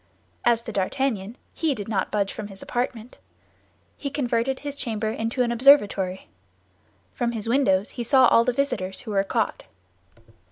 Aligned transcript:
As 0.43 0.63
to 0.63 0.71
D'Artagnan, 0.71 1.37
he 1.53 1.75
did 1.75 1.87
not 1.87 2.09
budge 2.11 2.33
from 2.33 2.47
his 2.47 2.63
apartment. 2.63 3.19
He 3.97 4.09
converted 4.09 4.61
his 4.61 4.75
chamber 4.75 5.11
into 5.11 5.43
an 5.43 5.51
observatory. 5.51 6.27
From 7.13 7.33
his 7.33 7.47
windows 7.47 7.91
he 7.91 8.03
saw 8.03 8.25
all 8.25 8.43
the 8.43 8.51
visitors 8.51 9.01
who 9.01 9.11
were 9.11 9.23
caught. 9.23 9.61